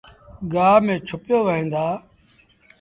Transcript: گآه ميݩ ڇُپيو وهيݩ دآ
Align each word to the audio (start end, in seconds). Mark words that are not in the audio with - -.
گآه 0.53 0.77
ميݩ 0.85 1.03
ڇُپيو 1.07 1.37
وهيݩ 1.45 1.69
دآ 1.73 1.85